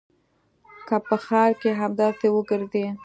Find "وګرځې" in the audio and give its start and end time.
2.31-2.85